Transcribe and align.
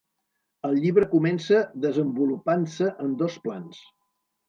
El 0.69 0.73
llibre 0.85 1.09
comença 1.11 1.61
desenvolupant-se 1.85 2.91
en 3.07 3.17
dos 3.25 3.41
plans. 3.49 3.89